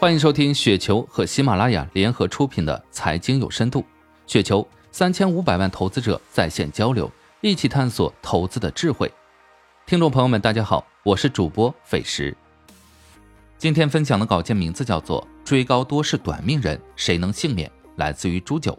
[0.00, 3.80] 欢迎收听雪球和喜马拉雅联合出品的《财经有深度》，
[4.28, 7.10] 雪球三千五百万投资者在线交流，
[7.40, 9.12] 一起探索投资的智慧。
[9.86, 12.36] 听众朋友们，大家好，我是主播斐石。
[13.56, 18.78] 今天分享的稿件名字叫做《追高多是短命人，谁能幸免》，来自于朱九。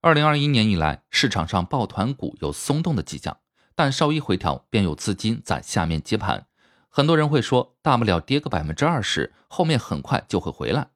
[0.00, 3.36] 二零二一年以来，市场上抱团股有松动的迹象，
[3.76, 6.44] 但稍一回调，便有资金在下面接盘。
[6.88, 10.90] 很多人会说，大不了跌个百分之二十，后面很快就会回来。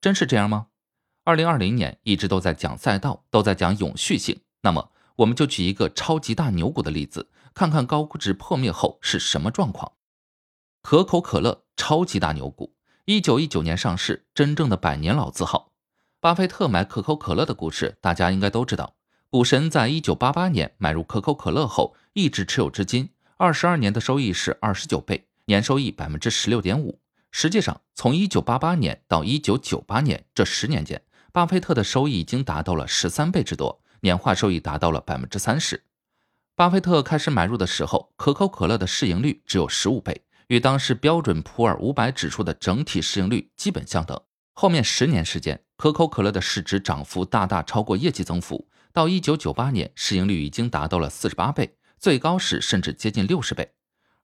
[0.00, 0.66] 真是这样吗？
[1.24, 4.42] 二零二零年一直都在讲赛道，都在讲永续性。
[4.60, 9.92] 那么，我们就举一个超级大牛股的例子，看看高估值破灭后是什么状况。
[10.82, 12.74] 可口可乐超级大牛股，
[13.06, 15.72] 一九一九年上市，真正的百年老字号。
[16.20, 18.94] 巴菲特买可口可乐的故事，大家应该都知道。
[19.30, 23.13] 股神在一九八八年买入可口可乐后，一直持有至今。
[23.36, 27.00] 二十二年的收益是二十九倍，年收益百分之十六点五。
[27.32, 35.82] 实际上，从一九八八年到一九九八年这十年间，巴菲特的收益已经达到了十三倍之多，年化收益达到了百分之三十。
[36.54, 44.18] 巴菲特开始买入的时候，可口可乐的市盈率只有十五倍，与当时标准普尔五百指数的整体市盈率基本相等。
[44.52, 51.74] 后面十年时间，可口可乐的市值涨幅大大超过业绩增幅，到一九九八年，市盈率已经达到了四十八倍。
[52.04, 53.72] 最高时甚至接近六十倍，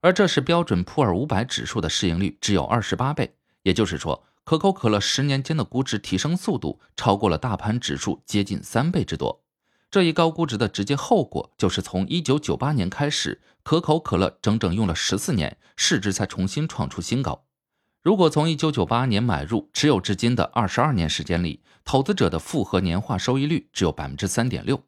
[0.02, 9.42] 而这是标准普尔五百指数的市盈率只有二十八倍，也就是说，可口可乐十年间的估值提升速度超过了大盘指数接近三倍之多。
[9.90, 17.46] 这一高估值的直接后果就是从一九九八年开始，可口可乐整整用了十四年，市值才重新创出新高。
[18.02, 24.84] 如果从一九九八年买入持有至今的二十二年时间里，投资者的复合年化收益率只有百分之三点六，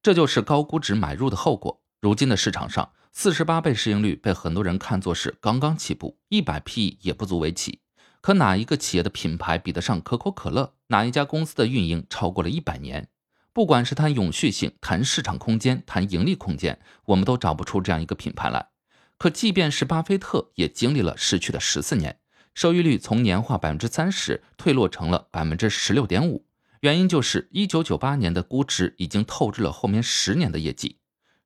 [0.00, 1.81] 这就是高估值买入的后果。
[2.02, 7.78] 如今的市场上，四十八倍市盈率被很多人看作是刚刚起步，一百 PE 也不足为奇。
[8.20, 10.74] 可哪一个企业的品牌比得上可口可乐？
[10.88, 13.08] 哪一家公司的运营超过了一百年？
[13.52, 18.70] 不管是谈永续性、谈市场空间、谈盈利空间，我们都找不出这样一个品牌来。
[19.16, 22.18] 可即便是巴菲特，也经历了失去的十四年，
[22.52, 26.44] 收益率从年化百分之三十退落成了百分之十六点五。
[26.80, 30.98] 原因就是一九九八年的估值已经透支了后面十年的业绩。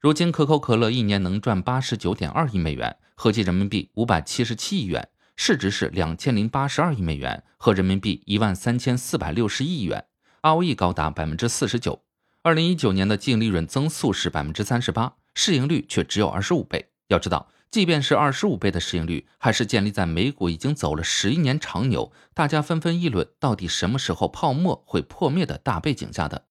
[0.07, 10.05] 如今，可口可乐一年能赚八十九点二亿美元，合计人民币五百七十七亿元，市值是两千零八十二亿美元和人民币一万三千四百六十亿元
[10.43, 12.05] ，ROE 高达百分之四十九。
[12.43, 16.89] 二零一九年的净利润增速是百分之三十八，市盈率却只有二十五倍。
[17.09, 26.45] 要知道，即便是二十五倍的市盈率，还是建立在美股已经走了十一年长牛，大家纷纷议论到底什么时候泡沫会破灭的大背景下的。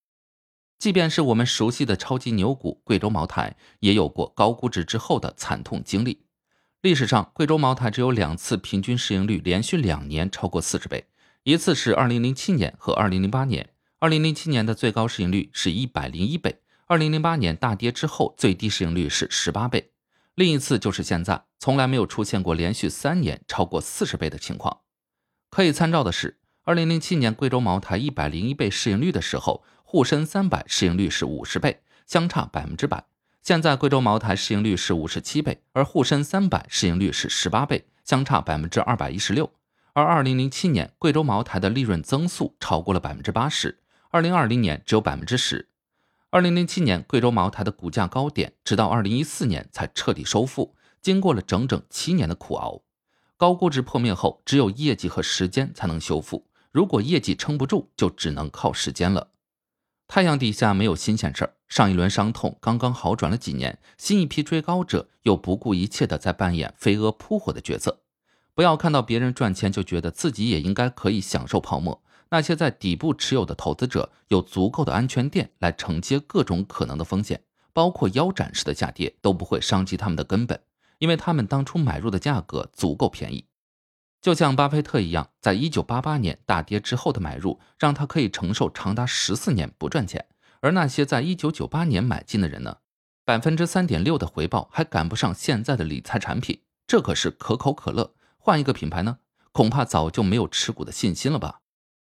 [0.78, 6.25] 即便是我们熟悉的超级牛股贵州茅台，也有过高估值之后的惨痛经历。
[6.81, 11.06] 历史上，贵州茅台只有两次平均市盈率连续两年超过四十倍，
[11.44, 13.69] 一次是二零零七年和二零零八年。
[14.00, 19.91] 二零零七年的最高市盈率是一百零一倍，二零零八年大跌之后最低市盈率是十八倍。
[20.35, 24.81] 另一次就是现在，从来没有出现过连续三年超过四十倍的情况。
[25.50, 29.64] 可以参照的是，二零零七年贵州茅台一百零一倍市盈率的时候。
[29.95, 33.06] 沪深三百市盈率是五十倍，相差百分之百。
[33.41, 39.50] 现在贵州茅台市盈率是五十七倍，而沪深三百市盈率是十八倍，相差百分之二百一十六。
[39.94, 43.79] 而二零零七年贵州茅台的利润增速超过了百分之八十，
[44.09, 45.69] 二零二零年只有百分之十。
[46.29, 52.81] 二零零七年贵州茅台的股价高点，直到二零一四年才彻底收复，经过了整整七年的苦熬。
[53.38, 56.45] 高估值破灭后，只有业绩和时间才能修复。
[56.73, 59.29] 如果业绩撑不住，就只能靠时间了。
[60.07, 68.01] 太阳底下没有新鲜事儿，上一轮伤痛刚刚好转了几年，新一批追高者又不顾一切的在扮演飞蛾扑火的角色。
[68.53, 72.01] 不要看到别人赚钱就觉得自己也应该可以享受泡沫。
[72.29, 77.41] 那些在底部持有的投资者有足够的安全垫来承接各种可能的风险，
[77.73, 80.59] 包括腰斩式的下跌都不会伤及他们的根本，
[80.99, 83.46] 因为他们当初买入的价格足够便宜。
[84.25, 90.25] 就像巴菲特一样，在一九八八年大跌之后的买入，让他可以承受长达十四年不赚钱。
[90.61, 92.77] 而那些在一九九八年买进的人呢？
[93.23, 96.59] 百分之三点六的回报还赶不上现在的理财产品。
[96.87, 99.19] 这可是可口可乐，换一个品牌呢，
[99.51, 101.59] 恐怕早就没有持股的信心了吧？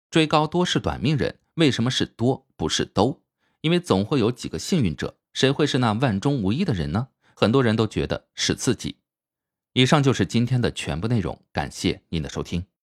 [0.10, 3.22] 追高多是短命人，为什么是多不是都？
[3.62, 7.08] 因为总会有几个幸运者，谁会是那万中无一的人呢？
[7.34, 8.98] 很多人都觉得是自己。
[9.74, 12.72] 以上就是今天的全部内容，感谢您的收听。